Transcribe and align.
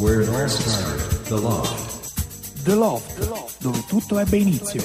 where 0.00 0.22
it 0.22 0.28
all 0.28 0.48
started, 0.48 1.28
The 1.28 1.38
Loft. 1.38 2.62
The 2.64 2.74
Loft, 2.74 3.58
dove 3.58 3.84
tutto 3.86 4.18
ebbe 4.18 4.38
inizio. 4.38 4.82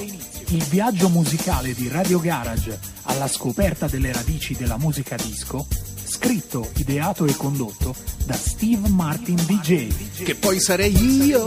Il 0.48 0.62
viaggio 0.64 1.08
musicale 1.08 1.74
di 1.74 1.88
Radio 1.88 2.20
Garage 2.20 2.78
alla 3.04 3.26
scoperta 3.26 3.86
delle 3.88 4.12
radici 4.12 4.54
della 4.54 4.76
musica 4.76 5.16
disco, 5.16 5.66
scritto, 6.04 6.70
ideato 6.76 7.24
e 7.24 7.34
condotto 7.34 7.94
da 8.26 8.34
Steve 8.34 8.88
Martin 8.88 9.36
DJ. 9.36 10.22
Che 10.22 10.34
poi 10.34 10.60
sarei 10.60 10.94
io. 10.94 11.44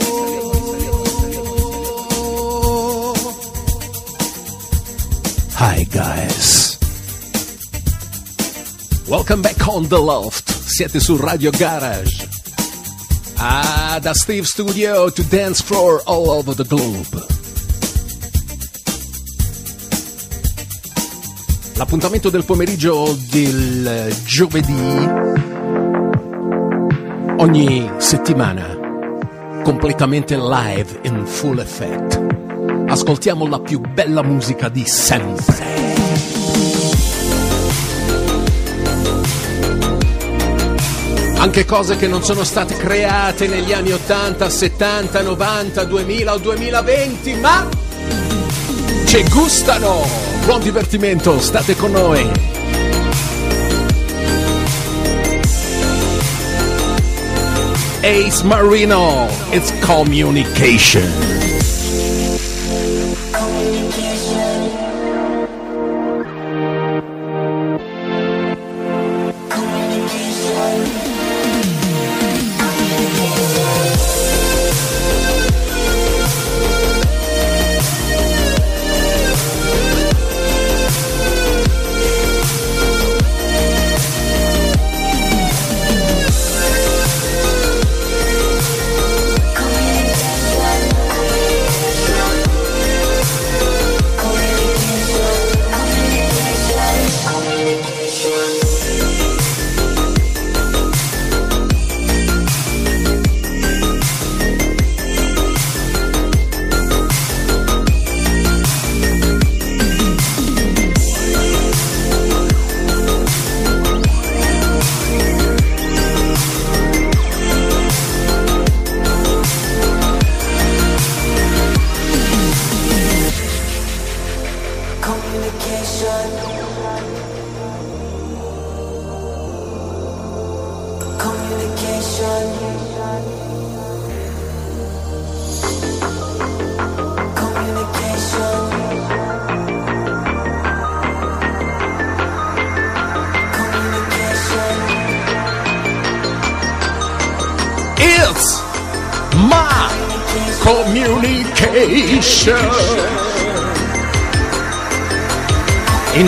Hi 5.59 5.87
guys. 5.87 6.77
Welcome 9.05 9.41
back 9.41 9.67
on 9.67 9.87
The 9.87 9.95
Loft. 9.95 10.49
Siete 10.65 10.99
su 10.99 11.17
Radio 11.17 11.51
Garage. 11.51 12.38
Ah, 13.41 13.99
da 14.01 14.13
Steve 14.13 14.45
Studio 14.45 15.09
to 15.09 15.23
dance 15.23 15.63
floor 15.63 16.01
all 16.05 16.29
over 16.29 16.53
the 16.53 16.65
globe. 16.65 17.25
L'appuntamento 21.75 22.29
del 22.29 22.43
pomeriggio 22.43 23.17
del 23.31 24.13
giovedì 24.25 25.07
ogni 27.37 27.89
settimana 27.99 28.77
completamente 29.63 30.35
live 30.35 30.99
in 31.03 31.25
full 31.25 31.59
effect. 31.59 32.21
Ascoltiamo 32.87 33.47
la 33.47 33.61
più 33.61 33.79
bella 33.79 34.21
musica 34.21 34.67
di 34.67 34.85
sempre. 34.85 35.98
Anche 41.39 41.63
cose 41.63 41.95
che 41.95 42.07
non 42.07 42.21
sono 42.21 42.43
state 42.43 42.75
create 42.75 43.47
negli 43.47 43.71
anni 43.71 43.93
80, 43.93 44.49
70, 44.49 45.21
90, 45.21 45.83
2000 45.85 46.33
o 46.33 46.37
2020, 46.37 47.33
ma 47.35 47.65
ci 49.05 49.23
gustano! 49.29 50.05
Buon 50.43 50.59
divertimento, 50.59 51.39
state 51.39 51.77
con 51.77 51.91
noi! 51.91 52.29
Ace 58.01 58.43
Marino, 58.43 59.29
it's 59.51 59.71
communication. 59.79 61.38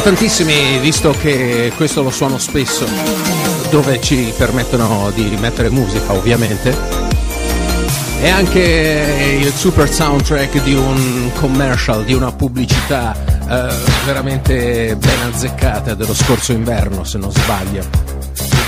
Tantissimi, 0.03 0.79
visto 0.79 1.11
che 1.11 1.71
questo 1.75 2.01
lo 2.01 2.09
suono 2.09 2.39
spesso, 2.39 2.87
dove 3.69 4.01
ci 4.01 4.33
permettono 4.35 5.11
di 5.13 5.37
mettere 5.39 5.69
musica 5.69 6.13
ovviamente, 6.13 6.75
è 8.19 8.27
anche 8.29 9.39
il 9.39 9.53
super 9.53 9.87
soundtrack 9.87 10.63
di 10.63 10.73
un 10.73 11.31
commercial, 11.35 12.03
di 12.03 12.13
una 12.13 12.31
pubblicità 12.31 13.15
eh, 13.47 13.73
veramente 14.05 14.95
ben 14.95 15.21
azzeccata 15.31 15.93
dello 15.93 16.15
scorso 16.15 16.51
inverno, 16.51 17.03
se 17.03 17.19
non 17.19 17.31
sbaglio, 17.31 17.83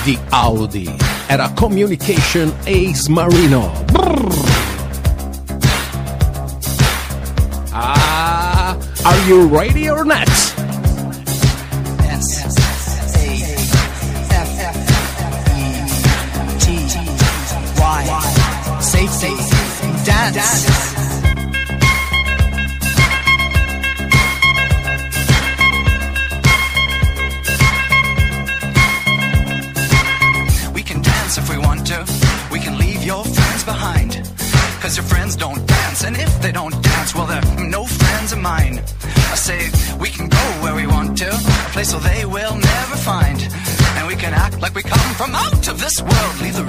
di 0.03 0.17
Audi. 0.29 0.95
Era 1.25 1.51
Communication 1.55 2.53
Ace 2.65 3.09
Marino. 3.09 3.71
Brrr. 3.91 4.33
Ah, 7.71 8.77
are 9.01 9.19
you 9.27 9.47
ready 9.47 9.89
or 9.89 10.05
not? 10.05 10.52
Where 41.93 42.01
they 42.01 42.25
will 42.25 42.55
never 42.55 42.95
find. 42.95 43.39
And 43.97 44.07
we 44.07 44.15
can 44.15 44.33
act 44.33 44.59
like 44.59 44.73
we 44.73 44.81
come 44.81 45.13
from 45.13 45.35
out 45.35 45.67
of 45.67 45.79
this 45.79 46.01
world. 46.01 46.41
Leave 46.41 46.55
the 46.55 46.63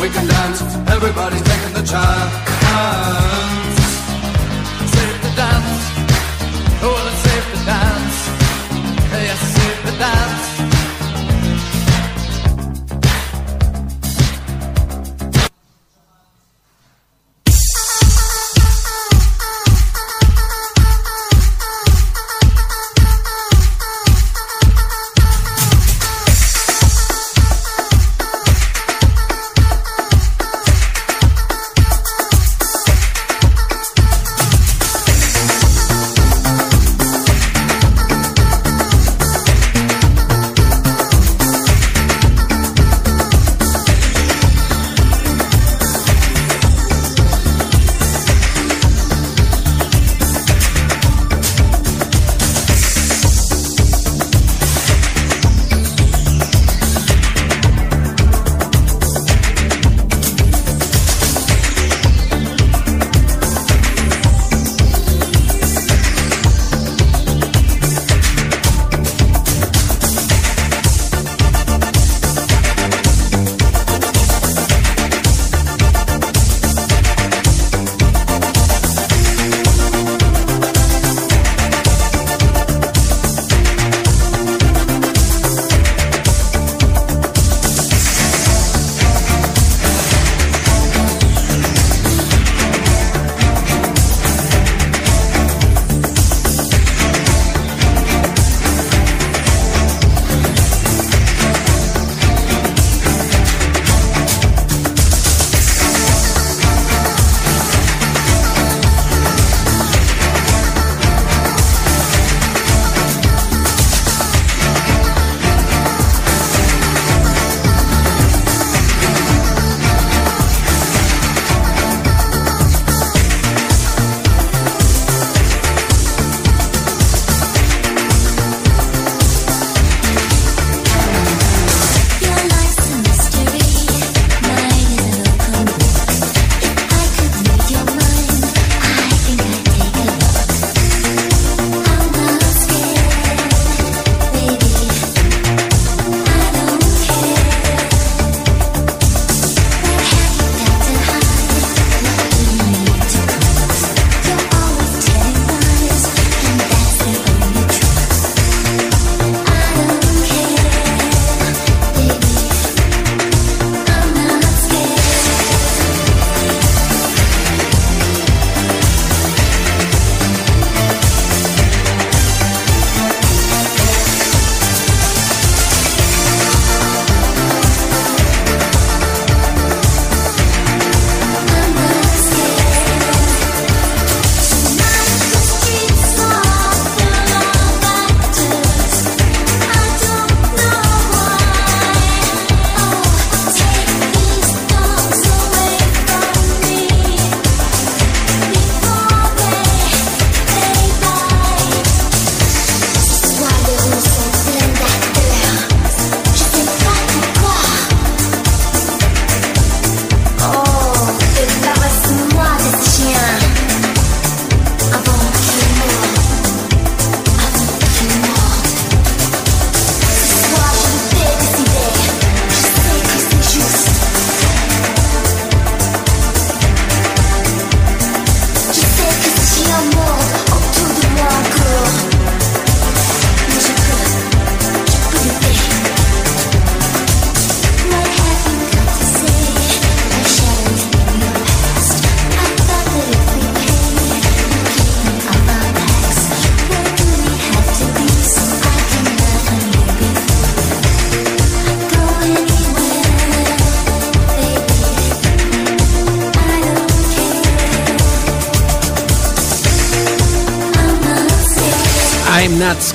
we 0.00 0.08
can 0.08 0.26
dance. 0.26 0.62
Everybody's 0.88 1.42
taking 1.42 1.74
the 1.74 1.82
chance. 1.82 3.59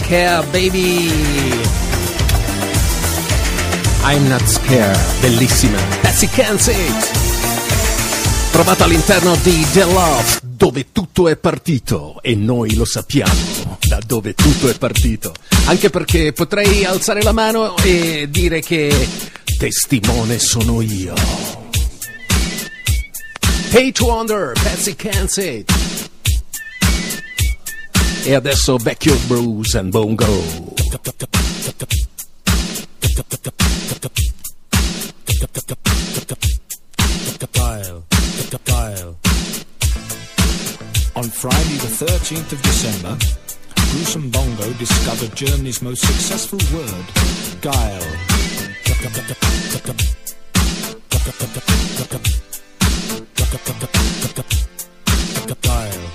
Scared, 0.05 0.51
baby. 0.51 1.09
I'm 4.03 4.27
not 4.27 4.45
scared, 4.45 4.95
bellissima. 5.19 5.79
Patsy 6.01 6.27
Kensit. 6.27 7.11
Trovata 8.51 8.83
all'interno 8.83 9.35
di 9.37 9.65
The 9.73 9.83
Love 9.85 10.41
dove 10.43 10.91
tutto 10.91 11.27
è 11.27 11.35
partito 11.37 12.21
e 12.21 12.35
noi 12.35 12.75
lo 12.75 12.85
sappiamo 12.85 13.79
da 13.87 13.99
dove 14.05 14.35
tutto 14.35 14.69
è 14.69 14.77
partito. 14.77 15.33
Anche 15.65 15.89
perché 15.89 16.33
potrei 16.33 16.85
alzare 16.85 17.23
la 17.23 17.31
mano 17.31 17.75
e 17.77 18.27
dire 18.29 18.61
che 18.61 19.09
testimone 19.57 20.37
sono 20.37 20.81
io. 20.81 21.15
To 23.71 24.05
Wonder, 24.05 24.51
Patsy 24.53 24.95
Kansas. 24.95 25.84
E 28.27 28.33
adesso 28.33 28.75
Vecchio 28.77 29.15
Bruce 29.27 29.77
and 29.77 29.91
Bongo. 29.91 30.25
On 41.13 41.29
Friday, 41.29 41.77
the 41.77 41.87
13th 41.87 42.51
of 42.51 42.61
December, 42.63 43.15
Bruce 43.91 44.15
and 44.15 44.31
Bongo 44.31 44.73
discovered 44.79 45.35
Germany's 45.35 45.83
most 45.83 46.03
successful 46.03 46.59
word, 46.73 47.05
guile. 47.61 48.01
Dial, 55.61 56.14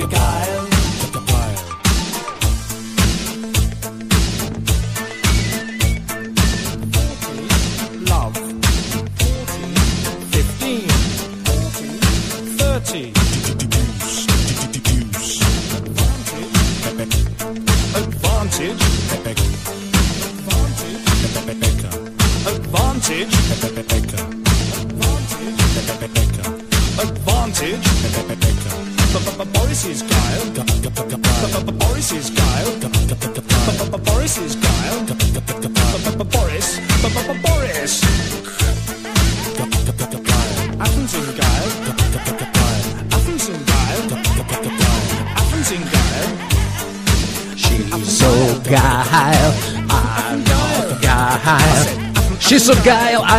like 0.00 0.12
a. 0.14 0.79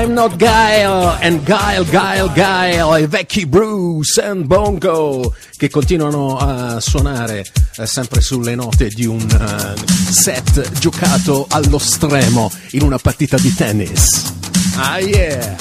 I'm 0.01 0.15
not 0.15 0.39
guile. 0.39 1.15
And 1.21 1.45
guile, 1.45 1.85
guile, 1.85 2.27
guile. 2.29 2.89
I 2.89 3.05
vecchi 3.05 3.45
Bruce 3.45 4.17
and 4.17 4.47
Bongo 4.47 5.35
che 5.55 5.69
continuano 5.69 6.37
a 6.39 6.79
suonare 6.79 7.45
eh, 7.77 7.85
sempre 7.85 8.19
sulle 8.19 8.55
note 8.55 8.89
di 8.89 9.05
un 9.05 9.21
eh, 9.21 9.75
set 10.11 10.71
giocato 10.79 11.45
allo 11.49 11.77
stremo 11.77 12.49
in 12.71 12.81
una 12.81 12.97
partita 12.97 13.37
di 13.37 13.53
tennis. 13.53 14.33
Ah 14.77 14.97
yeah! 14.97 15.55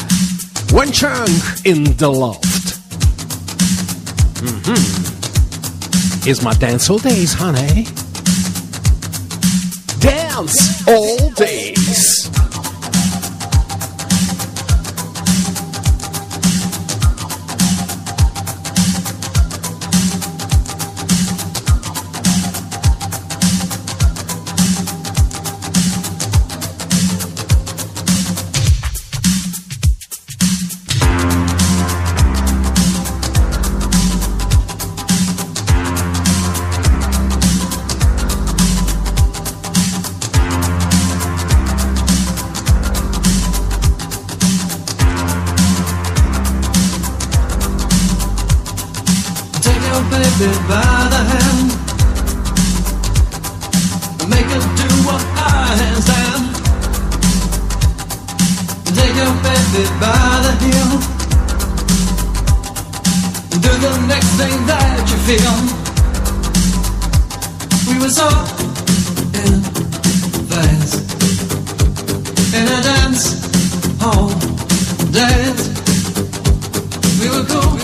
One 0.73 0.91
chunk 0.91 1.61
in 1.65 1.95
the 1.97 2.07
loft. 2.09 2.79
Mhm. 4.41 6.25
Is 6.25 6.41
my 6.41 6.55
dance 6.57 6.91
all 6.91 6.99
days, 6.99 7.35
honey? 7.35 7.87
Dance 9.99 10.83
all 10.87 11.31
days. 11.35 12.30
by 50.41 51.09
the 51.13 51.23
hand. 51.33 51.69
Make 54.31 54.47
her 54.47 54.65
do 54.81 54.89
what 55.05 55.21
Take 58.97 59.17
your 59.21 59.35
baby 59.45 59.85
by 60.01 60.33
the 60.47 60.53
heel. 60.65 60.93
Do 63.65 63.73
the 63.85 63.93
next 64.09 64.31
thing 64.41 64.57
that 64.71 65.03
you 65.11 65.19
feel. 65.29 65.57
We 67.89 67.95
were 68.01 68.09
so 68.09 68.29
in 69.41 69.61
In 72.57 72.65
a 72.67 72.81
dance 72.89 73.25
hall 74.01 74.31
dance. 75.13 75.63
We 77.21 77.29
were 77.29 77.45
cool 77.45 77.80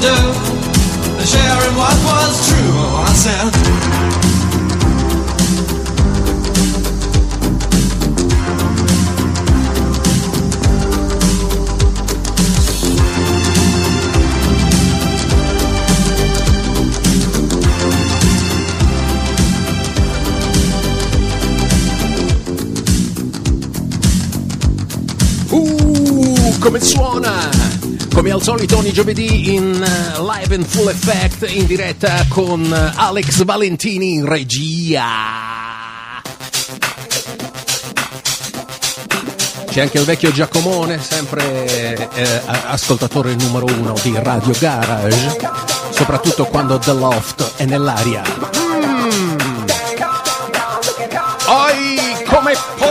do 0.00 0.16
Sharing 1.22 1.76
what 1.76 1.96
was 2.08 2.48
true, 2.48 2.78
I 2.96 3.12
said 3.12 3.50
Ooh, 25.52 26.58
come 26.62 26.78
suona! 26.78 27.59
Come 28.12 28.32
al 28.32 28.42
solito 28.42 28.76
ogni 28.76 28.92
giovedì 28.92 29.54
in 29.54 29.82
eh, 29.82 30.20
live 30.20 30.54
in 30.54 30.64
full 30.64 30.88
effect 30.88 31.48
in 31.50 31.66
diretta 31.66 32.26
con 32.28 32.62
eh, 32.62 32.92
Alex 32.96 33.44
Valentini 33.44 34.14
in 34.14 34.26
regia. 34.26 35.02
C'è 39.70 39.80
anche 39.80 39.98
il 39.98 40.04
vecchio 40.04 40.32
Giacomone, 40.32 41.00
sempre 41.00 42.10
eh, 42.14 42.40
ascoltatore 42.44 43.34
numero 43.36 43.66
uno 43.66 43.94
di 44.02 44.12
Radio 44.16 44.52
Garage, 44.58 45.38
soprattutto 45.90 46.44
quando 46.46 46.78
The 46.78 46.92
Loft 46.92 47.52
è 47.56 47.64
nell'aria. 47.64 48.22
Mm. 48.58 49.38
Oi, 51.46 52.24
come 52.26 52.54
po- 52.76 52.89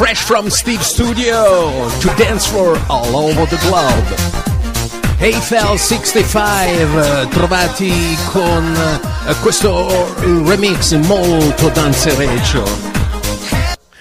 fresh 0.00 0.24
from 0.24 0.48
Steve's 0.48 0.86
studio 0.86 1.86
to 2.00 2.08
dance 2.16 2.46
for 2.46 2.74
all 2.88 3.14
over 3.16 3.44
the 3.44 3.58
globe. 3.58 4.06
AFL 5.20 5.76
65 5.76 7.22
eh, 7.22 7.28
trovati 7.28 8.16
con 8.32 8.64
eh, 9.26 9.34
questo 9.42 10.14
remix 10.46 10.94
molto 10.94 11.68
danzereccio. 11.68 12.64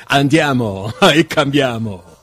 Andiamo 0.05 0.93
e 1.11 1.27
cambiamo. 1.27 2.18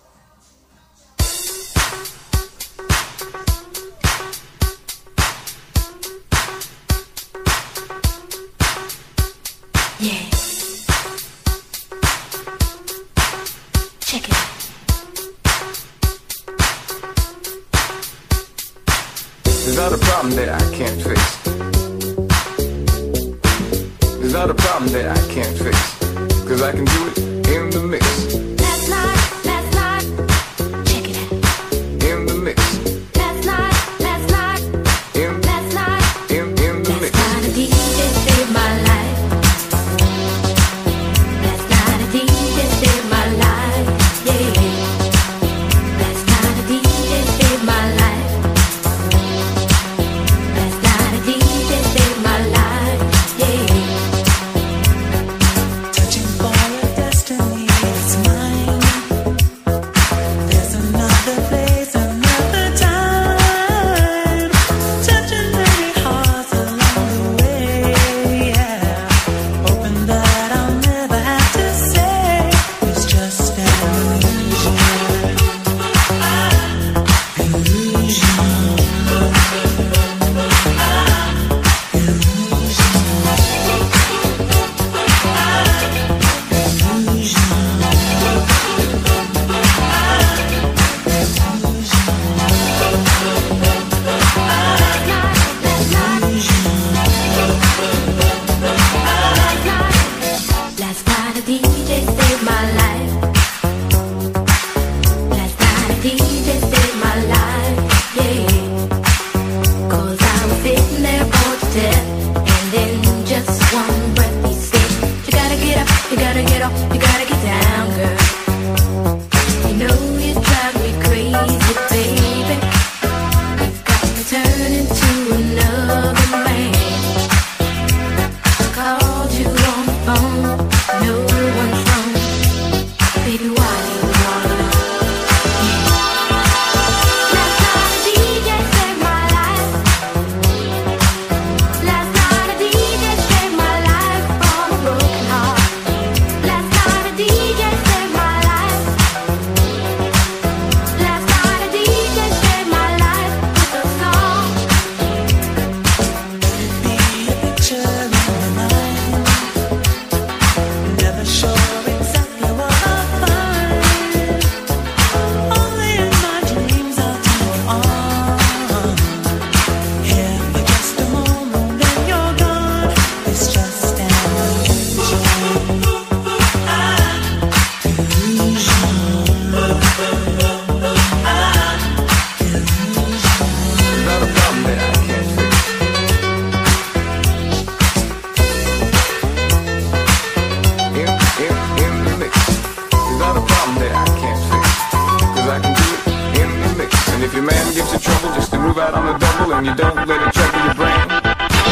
trouble 198.06 198.34
just 198.34 198.50
to 198.52 198.58
move 198.58 198.78
out 198.78 198.94
on 198.94 199.04
the 199.06 199.18
double 199.18 199.54
and 199.54 199.66
you 199.66 199.74
don't 199.74 199.96
let 200.06 200.20
it 200.26 200.32
trouble 200.32 200.60
your 200.64 200.74
brain. 200.74 201.08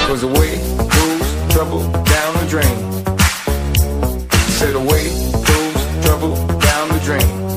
Cause 0.08 0.22
away 0.22 0.58
goes 0.96 1.26
trouble 1.54 1.82
down 2.14 2.30
the 2.40 2.46
drain. 2.54 2.76
Said 4.58 4.74
away 4.74 5.04
goes 5.50 5.78
trouble 6.04 6.34
down 6.58 6.88
the 6.88 7.00
drain. 7.04 7.53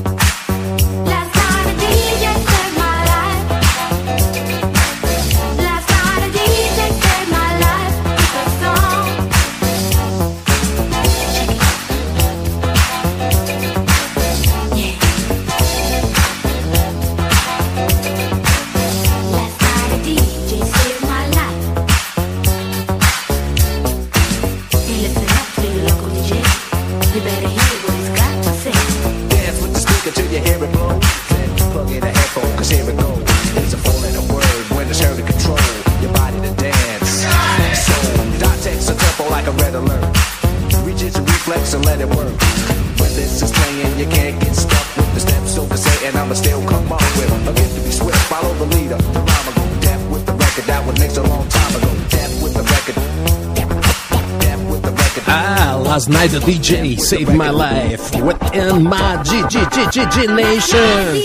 Snyder 56.08 56.40
DJ 56.40 56.96
Save 56.98 57.34
My 57.34 57.50
Life 57.52 58.16
Within 58.22 58.82
My 58.82 59.18
GGGG 59.24 60.30
Nation. 60.30 61.22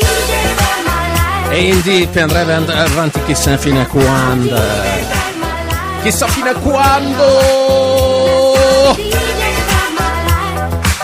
E 1.51 1.68
Indy 1.68 2.09
per 2.09 2.25
andare 2.25 2.81
avanti 2.81 3.23
chissà 3.25 3.57
fino 3.57 3.81
a 3.81 3.87
quando. 3.87 4.61
Chissà 6.03 6.27
fino 6.27 6.51
a 6.51 6.55
quando. 6.55 7.25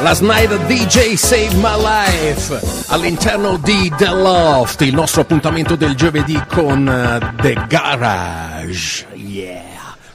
La 0.01 0.12
Snyder 0.12 0.59
DJ 0.67 1.14
Save 1.14 1.55
My 1.55 1.77
Life 1.81 2.61
all'interno 2.88 3.59
di 3.59 3.93
The 3.97 4.11
Loft, 4.11 4.81
il 4.81 4.95
nostro 4.95 5.21
appuntamento 5.21 5.77
del 5.77 5.95
giovedì 5.95 6.43
con 6.49 6.88
eh, 6.88 7.33
The 7.41 7.64
Garage. 7.69 9.08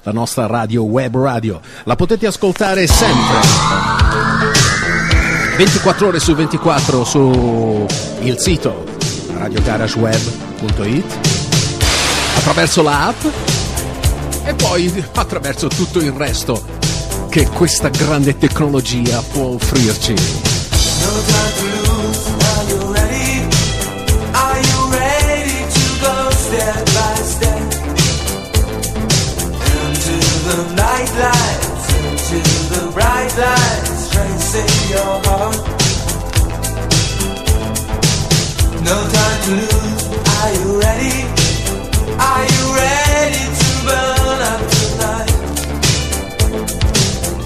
La 0.04 0.12
nostra 0.12 0.48
radio 0.48 0.84
web 0.84 1.16
radio. 1.16 1.62
La 1.86 1.96
potete 1.96 2.28
ascoltare 2.28 2.88
sempre. 2.88 3.40
24 5.56 6.08
ore 6.08 6.20
su 6.20 6.36
24 6.36 7.04
su 7.06 7.86
il 8.22 8.38
sito 8.38 8.84
radiogarageweb.it 9.38 11.06
attraverso 12.38 12.82
la 12.82 13.08
app 13.08 13.24
e 14.44 14.54
poi 14.56 15.06
attraverso 15.14 15.68
tutto 15.68 16.00
il 16.00 16.12
resto 16.12 16.62
che 17.30 17.48
questa 17.48 17.88
grande 17.88 18.38
tecnologia 18.38 19.22
può 19.22 19.54
offrirci. 19.54 20.16
The 30.94 31.00
night 31.00 31.14
lights, 31.18 31.88
into 32.30 32.38
the 32.74 32.92
bright 32.92 33.34
lights, 33.38 34.10
tracing 34.12 34.74
your 34.92 35.14
heart? 35.26 35.58
No 38.84 38.98
time 39.16 39.40
to 39.46 39.52
lose. 39.62 40.04
Are 40.38 40.52
you 40.54 40.80
ready? 40.80 41.18
Are 42.20 42.46
you 42.54 42.64
ready 42.82 43.44
to 43.60 43.70
burn 43.86 44.40
up 44.52 44.62
tonight? 44.76 45.32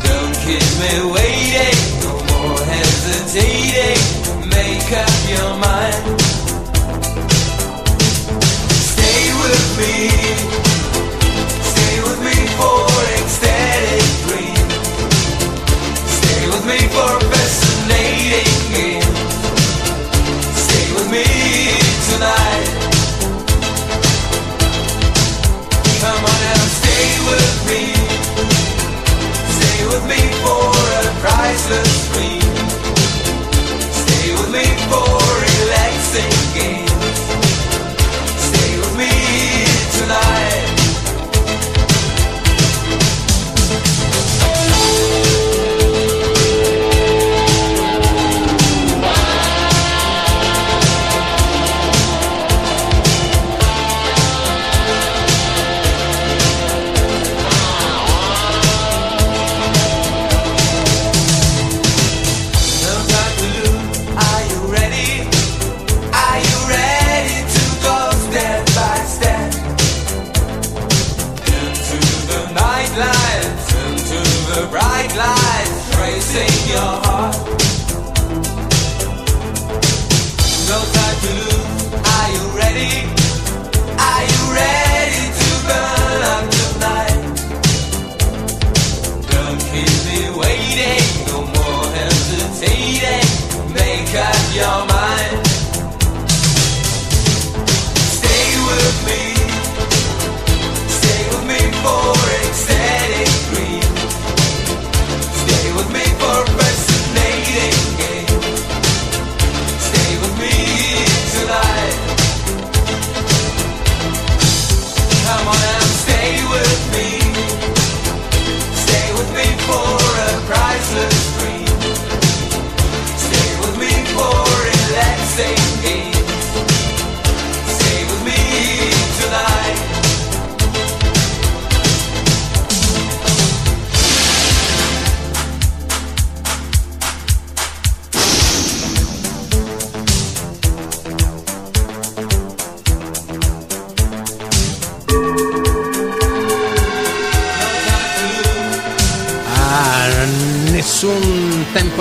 Don't 0.03 0.35
keep 0.43 0.67
me 0.81 0.93
waiting, 1.15 1.79
no 2.03 2.11
more 2.29 2.59
hesitating. 2.73 4.01
Make 4.49 4.91
up 4.91 5.15
your 5.29 5.51
mind. 5.65 6.03
Stay 8.91 9.21
with 9.41 9.67
me, 9.79 9.93
stay 11.71 11.95
with 12.03 12.19
me 12.23 12.37
for 12.57 12.96
me 16.67 16.79
for 16.89 17.19
fascinating 17.31 18.53
games. 18.75 19.05
Stay 20.65 20.85
with 20.95 21.09
me 21.09 21.23
tonight. 22.11 22.67
Come 26.01 26.23
on 26.31 26.39
now, 26.47 26.63
stay 26.79 27.07
with 27.29 27.55
me. 27.69 27.83
Stay 29.55 29.79
with 29.91 30.05
me 30.11 30.21
for 30.43 30.67
a 30.99 31.13
priceless 31.23 31.93
dream. 32.11 32.51
Stay 34.03 34.27
with 34.35 34.51
me 34.51 34.65
for 34.91 35.07
relaxing 35.47 36.35
games. 36.57 36.91
Stay 38.47 38.71
with 38.77 38.93
me 38.97 39.11
tonight. 39.99 40.76
Waiting, 90.37 91.25
no 91.27 91.41
more 91.41 91.85
hesitating. 91.95 93.73
Make 93.73 94.13
up 94.15 94.55
your 94.55 94.85
mind. 94.87 95.46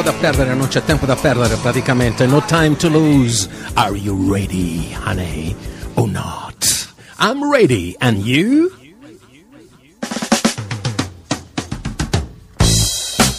Da 0.06 0.12
perdere, 0.12 0.54
non 0.54 0.68
c'è 0.68 0.84
tempo 0.84 1.04
da 1.04 1.16
perdere 1.16 1.56
praticamente. 1.56 2.26
No 2.26 2.40
time 2.44 2.76
to 2.76 2.88
lose. 2.88 3.48
Are 3.74 3.96
you 3.96 4.32
ready, 4.32 4.94
honey? 5.04 5.56
Or 5.94 6.06
not? 6.08 6.94
I'm 7.18 7.50
ready. 7.50 7.96
And 7.98 8.24
you? 8.24 8.70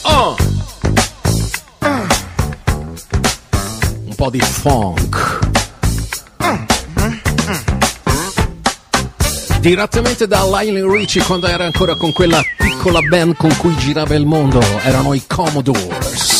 Oh! 0.03 0.35
Un 4.03 4.15
po' 4.17 4.29
di 4.29 4.39
funk. 4.39 5.39
Direttamente 9.61 10.27
da 10.27 10.43
Lionel 10.43 10.83
Richie 10.83 11.23
quando 11.23 11.47
era 11.47 11.63
ancora 11.63 11.95
con 11.95 12.11
quella 12.11 12.41
piccola 12.57 12.99
band 12.99 13.37
con 13.37 13.55
cui 13.55 13.73
girava 13.77 14.15
il 14.15 14.25
mondo, 14.25 14.61
erano 14.83 15.13
i 15.13 15.23
Commodores. 15.25 16.36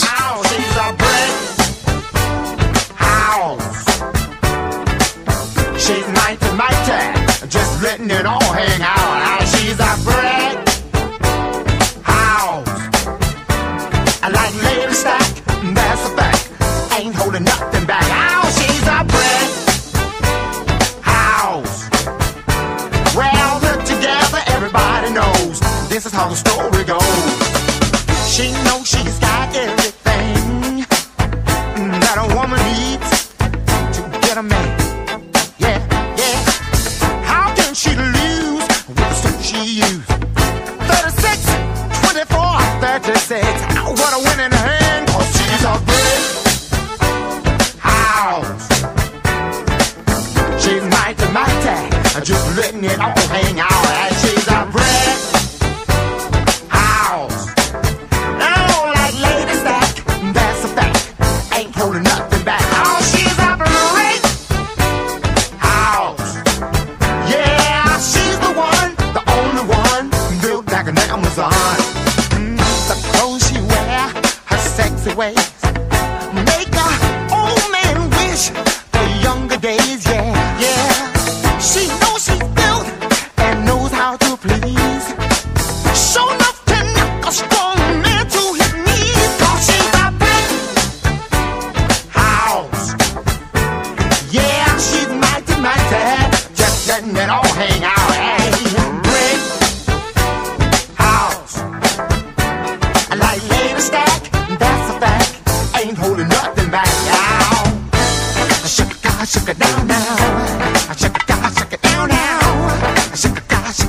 She's 5.88 6.06
mighty, 6.10 6.52
mighty, 6.52 7.48
just 7.48 7.82
letting 7.82 8.12
it 8.12 8.26
all 8.26 8.44
hang 8.52 8.82
out. 8.82 9.48
She's 9.48 9.80
a 9.80 9.96
brick 10.04 10.27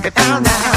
it 0.08 0.14
down 0.14 0.42
now. 0.42 0.67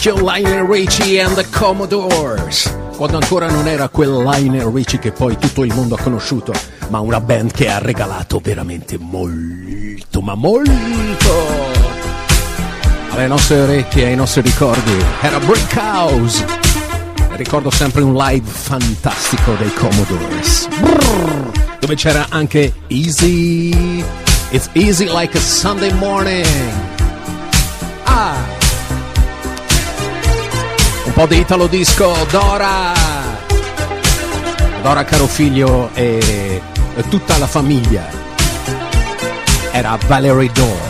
John 0.00 0.22
Liner 0.24 0.64
Richie 0.64 1.20
and 1.20 1.34
the 1.34 1.44
Commodores. 1.50 2.74
Quando 2.96 3.18
ancora 3.18 3.50
non 3.50 3.68
era 3.68 3.90
quel 3.90 4.22
Liner 4.22 4.66
Richie 4.68 4.98
che 4.98 5.12
poi 5.12 5.36
tutto 5.36 5.62
il 5.62 5.74
mondo 5.74 5.94
ha 5.94 6.00
conosciuto, 6.00 6.54
ma 6.88 7.00
una 7.00 7.20
band 7.20 7.52
che 7.52 7.68
ha 7.68 7.80
regalato 7.80 8.40
veramente 8.42 8.96
molto, 8.98 10.22
ma 10.22 10.34
molto 10.34 10.72
alle 13.10 13.26
nostre 13.26 13.60
orecchie, 13.60 14.06
ai 14.06 14.16
nostri 14.16 14.40
ricordi. 14.40 14.96
Era 15.20 15.38
Brick 15.38 15.76
House. 15.76 16.46
Ricordo 17.32 17.68
sempre 17.68 18.00
un 18.00 18.14
live 18.14 18.48
fantastico 18.48 19.52
dei 19.56 19.72
Commodores. 19.74 20.66
Brrr, 20.80 21.76
dove 21.78 21.94
c'era 21.94 22.26
anche 22.30 22.72
Easy. 22.86 24.02
It's 24.48 24.70
easy 24.72 25.10
like 25.12 25.36
a 25.36 25.40
Sunday 25.40 25.92
morning. 25.92 26.99
po' 31.20 31.26
di 31.26 31.40
Italo 31.40 31.66
Disco, 31.66 32.14
Dora! 32.30 32.94
Dora 34.80 35.04
caro 35.04 35.26
figlio 35.26 35.90
e 35.92 36.62
tutta 37.10 37.36
la 37.36 37.46
famiglia. 37.46 38.08
Era 39.70 39.98
Valerie 40.06 40.50
Dora. 40.50 40.89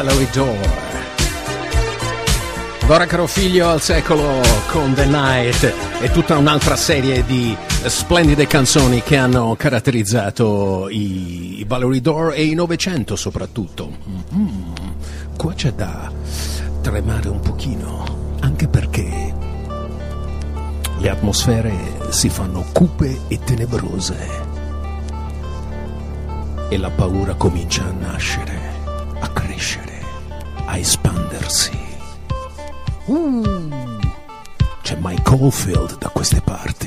Valerie 0.00 0.28
Door. 0.30 0.68
Dora 2.86 3.06
Carofiglio 3.06 3.68
al 3.68 3.82
secolo 3.82 4.40
con 4.70 4.94
The 4.94 5.06
Night 5.06 5.74
e 6.00 6.10
tutta 6.12 6.38
un'altra 6.38 6.76
serie 6.76 7.24
di 7.24 7.56
splendide 7.84 8.46
canzoni 8.46 9.02
che 9.02 9.16
hanno 9.16 9.56
caratterizzato 9.58 10.88
i, 10.88 11.64
Valerie 11.66 12.00
Door 12.00 12.34
e 12.34 12.44
i 12.44 12.54
Novecento 12.54 13.16
soprattutto. 13.16 13.90
Mhm. 14.04 14.74
Qua 15.36 15.52
c'è 15.54 15.72
da 15.72 16.12
tremare 16.80 17.28
un 17.28 17.40
pochino, 17.40 18.36
anche 18.38 18.68
perché 18.68 19.34
le 20.96 21.10
atmosfere 21.10 21.74
si 22.10 22.28
fanno 22.28 22.64
cupe 22.70 23.22
e 23.26 23.40
tenebrose 23.42 24.46
e 26.68 26.76
la 26.76 26.90
paura 26.90 27.34
comincia 27.34 27.82
a 27.82 27.90
nascere, 27.90 28.77
c'è 35.38 35.44
Mike 35.44 35.44
Oldfield 35.44 35.98
da 35.98 36.08
queste 36.08 36.40
parti. 36.40 36.77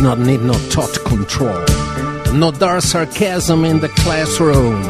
We 0.00 0.06
don't 0.06 0.24
need 0.24 0.40
no 0.40 0.54
thought 0.54 0.98
control. 1.04 1.62
No 2.32 2.50
dark 2.50 2.82
sarcasm 2.82 3.64
in 3.66 3.80
the 3.80 3.88
classroom. 3.88 4.82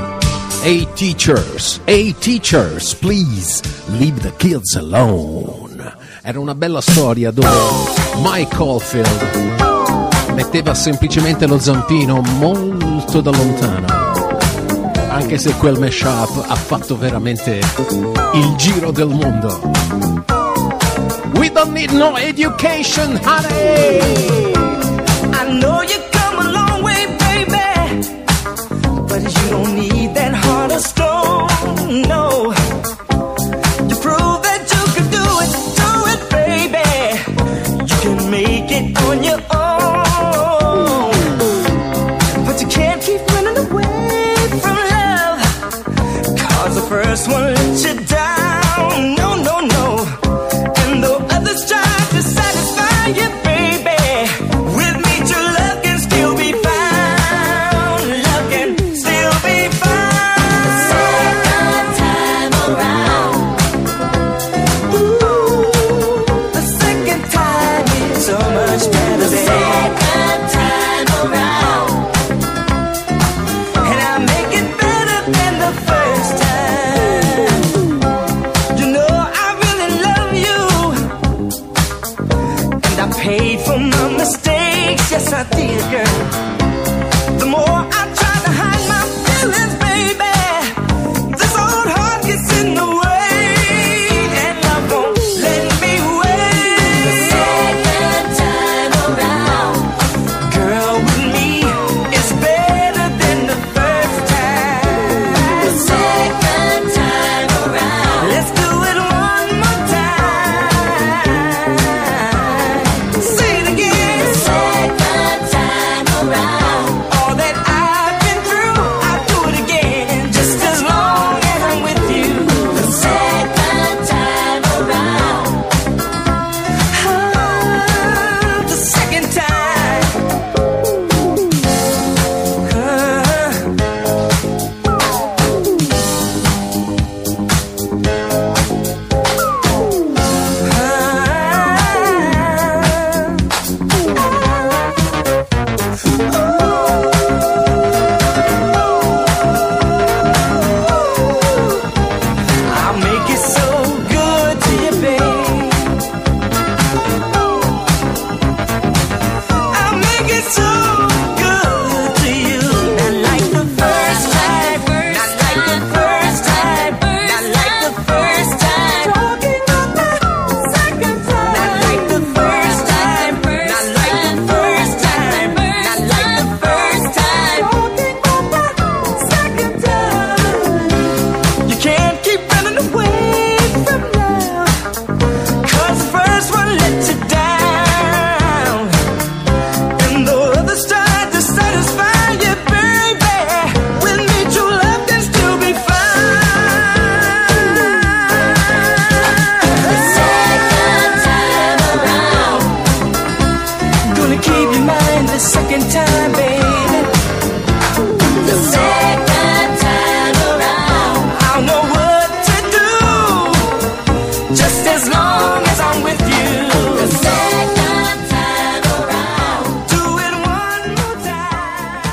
Hey 0.63 0.85
teachers, 0.95 1.81
hey 1.87 2.13
teachers, 2.13 2.95
please 2.95 3.61
leave 3.99 4.23
the 4.23 4.31
kids 4.39 4.77
alone. 4.77 5.83
Era 6.23 6.39
una 6.39 6.55
bella 6.55 6.81
storia 6.81 7.33
dove 7.33 7.49
Mike 8.23 8.55
Caulfield 8.55 10.35
metteva 10.35 10.75
semplicemente 10.75 11.47
lo 11.47 11.59
zampino 11.59 12.21
molto 12.39 13.21
da 13.21 13.31
lontano. 13.33 13.87
Anche 15.09 15.39
se 15.39 15.53
quel 15.55 15.79
mashup 15.79 16.45
ha 16.47 16.55
fatto 16.55 16.97
veramente 16.97 17.59
il 18.35 18.55
giro 18.57 18.93
del 18.93 19.09
mondo. 19.09 19.73
We 21.35 21.51
don't 21.51 21.73
need 21.73 21.91
no 21.91 22.17
education, 22.17 23.19
honey. 23.25 24.70
Know 25.59 25.83
you 25.83 26.10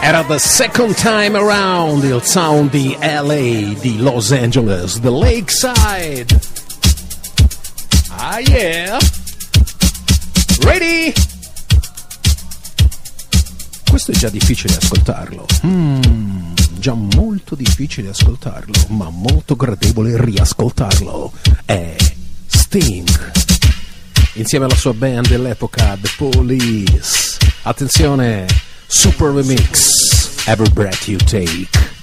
Era 0.07 0.23
The 0.23 0.39
Second 0.39 0.95
Time 0.95 1.37
Around, 1.37 2.05
il 2.05 2.21
sound 2.23 2.69
di 2.69 2.95
LA, 2.97 3.73
di 3.77 3.97
Los 3.97 4.31
Angeles, 4.31 5.01
The 5.01 5.09
Lakeside. 5.09 6.27
Ah 8.15 8.39
yeah! 8.39 8.97
Ready? 10.61 11.11
Questo 13.89 14.11
è 14.11 14.13
già 14.13 14.29
difficile 14.29 14.77
ascoltarlo. 14.77 15.45
Mm, 15.65 16.53
già 16.79 16.93
molto 16.93 17.55
difficile 17.55 18.07
ascoltarlo, 18.07 18.85
ma 18.87 19.09
molto 19.09 19.57
gradevole 19.57 20.23
riascoltarlo. 20.23 21.33
È 21.65 21.97
Sting. 22.45 23.31
Insieme 24.35 24.63
alla 24.63 24.75
sua 24.75 24.93
band 24.93 25.27
dell'epoca, 25.27 25.97
The 25.99 26.09
Police. 26.15 27.37
Attenzione! 27.63 28.66
Super 28.89 29.31
Remix. 29.31 30.47
Every 30.47 30.69
breath 30.69 31.09
you 31.09 31.17
take. 31.17 31.96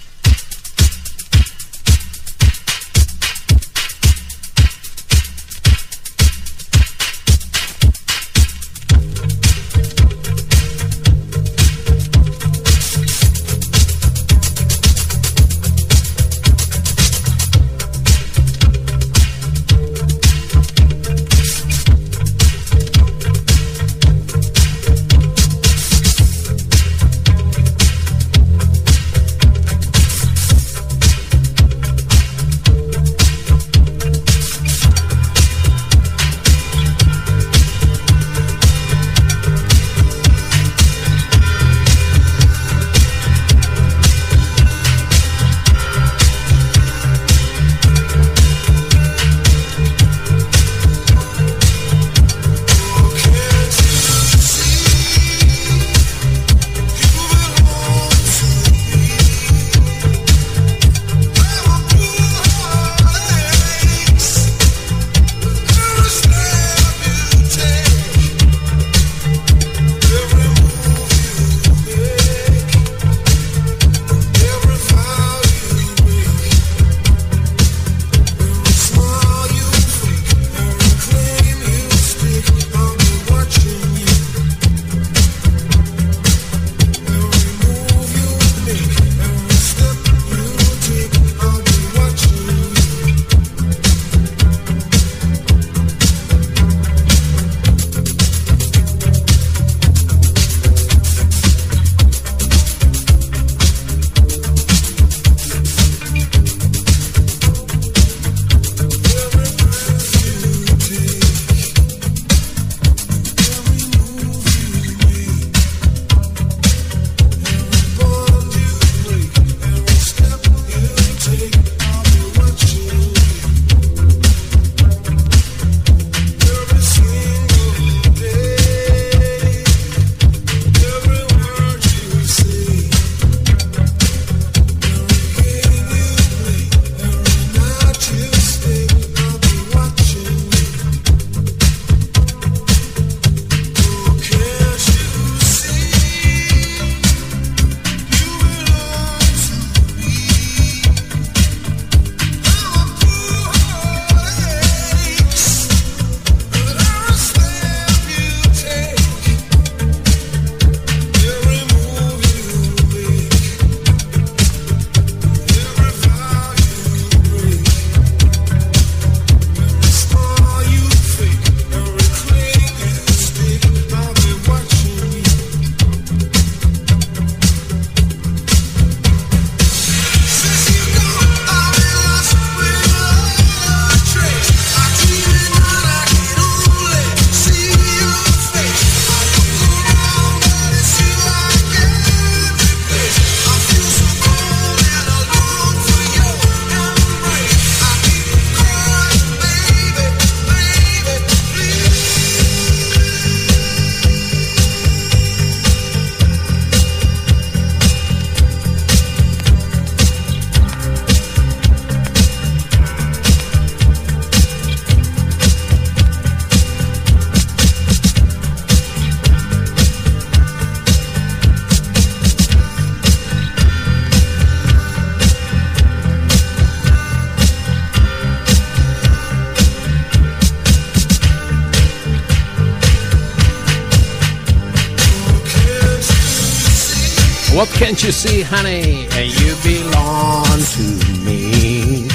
Can't 237.95 238.07
you 238.07 238.12
see, 238.12 238.42
honey? 238.42 239.07
You 239.14 239.55
belong 239.62 240.59
to 240.74 240.82
me. 241.22 242.09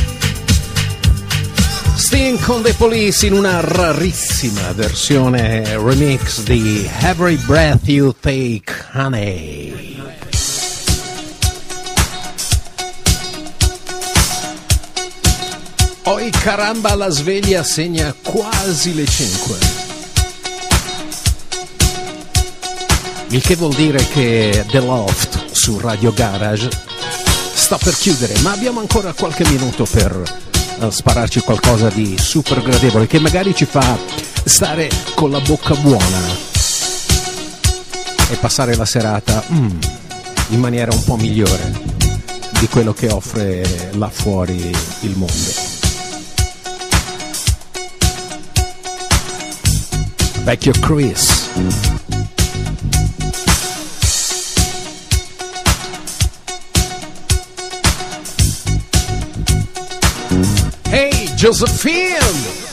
Sting 1.96 2.38
con 2.42 2.64
The 2.64 2.74
Police 2.74 3.26
in 3.26 3.32
una 3.32 3.62
rarissima 3.62 4.74
versione 4.74 5.78
remix 5.78 6.42
di 6.42 6.86
Every 7.00 7.38
Breath 7.38 7.88
You 7.88 8.14
Take, 8.20 8.74
Honey. 8.92 10.02
Oi 16.04 16.30
caramba, 16.32 16.96
la 16.96 17.10
sveglia 17.10 17.64
segna 17.64 18.14
quasi 18.22 18.94
le 18.94 19.06
5. 19.06 19.58
Il 23.30 23.42
che 23.42 23.56
vuol 23.56 23.76
dire 23.76 24.06
che 24.10 24.66
The 24.70 24.80
Loft 24.82 25.39
su 25.70 25.78
Radio 25.78 26.12
Garage 26.12 26.68
sta 27.54 27.78
per 27.78 27.94
chiudere, 27.94 28.40
ma 28.40 28.54
abbiamo 28.54 28.80
ancora 28.80 29.14
qualche 29.14 29.48
minuto 29.48 29.86
per 29.86 30.20
eh, 30.80 30.90
spararci 30.90 31.42
qualcosa 31.42 31.90
di 31.90 32.18
super 32.18 32.64
gradevole 32.64 33.06
che 33.06 33.20
magari 33.20 33.54
ci 33.54 33.66
fa 33.66 33.96
stare 34.46 34.90
con 35.14 35.30
la 35.30 35.40
bocca 35.40 35.76
buona 35.76 36.22
e 38.32 38.36
passare 38.38 38.76
la 38.76 38.86
serata 38.86 39.44
mm, 39.52 39.80
in 40.50 40.60
maniera 40.60 40.92
un 40.92 41.04
po' 41.04 41.18
migliore 41.18 41.72
di 42.60 42.68
quello 42.68 42.92
che 42.92 43.12
offre 43.12 43.92
là 43.92 44.10
fuori 44.10 44.76
il 45.02 45.16
mondo. 45.16 45.54
Vecchio 50.42 50.72
Chris. 50.80 51.99
Josephine! 61.40 62.69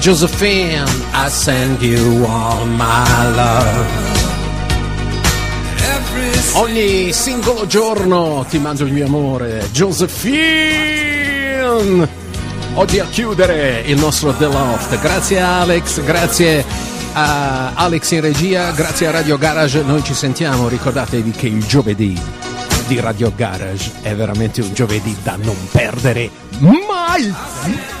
Josephine, 0.00 0.88
I 1.12 1.28
send 1.28 1.82
you 1.82 2.24
all 2.24 2.66
my 2.66 3.34
love. 3.34 3.86
Ogni 6.54 7.12
singolo 7.12 7.66
giorno 7.66 8.46
ti 8.48 8.58
mando 8.58 8.84
il 8.84 8.92
mio 8.94 9.04
amore, 9.04 9.68
Josephine! 9.72 10.88
Oggi 12.74 12.98
a 12.98 13.04
chiudere 13.04 13.82
il 13.84 13.98
nostro 13.98 14.32
The 14.32 14.46
Loft. 14.46 14.98
Grazie 15.00 15.42
a 15.42 15.60
Alex, 15.60 16.00
grazie 16.00 16.64
a 17.12 17.74
Alex 17.74 18.10
in 18.12 18.22
regia, 18.22 18.70
grazie 18.70 19.08
a 19.08 19.10
Radio 19.10 19.36
Garage. 19.36 19.82
Noi 19.82 20.02
ci 20.02 20.14
sentiamo, 20.14 20.68
ricordatevi 20.68 21.30
che 21.32 21.48
il 21.48 21.66
giovedì 21.66 22.18
di 22.86 22.98
Radio 23.00 23.30
Garage 23.36 23.92
è 24.00 24.14
veramente 24.14 24.62
un 24.62 24.72
giovedì 24.72 25.14
da 25.22 25.36
non 25.36 25.56
perdere 25.70 26.30
mai! 26.58 27.99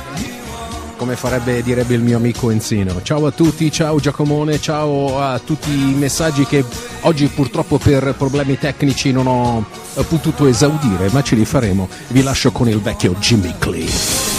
come 1.00 1.16
farebbe, 1.16 1.62
direbbe 1.62 1.94
il 1.94 2.02
mio 2.02 2.18
amico 2.18 2.50
Enzino. 2.50 3.00
Ciao 3.00 3.24
a 3.24 3.30
tutti, 3.30 3.72
ciao 3.72 3.98
Giacomone, 3.98 4.60
ciao 4.60 5.18
a 5.18 5.38
tutti 5.38 5.70
i 5.70 5.94
messaggi 5.94 6.44
che 6.44 6.62
oggi 7.00 7.26
purtroppo 7.28 7.78
per 7.78 8.14
problemi 8.18 8.58
tecnici 8.58 9.10
non 9.10 9.26
ho 9.26 9.64
eh, 9.94 10.02
potuto 10.02 10.44
esaudire, 10.44 11.08
ma 11.10 11.22
ce 11.22 11.36
li 11.36 11.46
faremo. 11.46 11.88
Vi 12.08 12.22
lascio 12.22 12.52
con 12.52 12.68
il 12.68 12.82
vecchio 12.82 13.14
Jimmy 13.14 13.54
Cliff. 13.58 14.29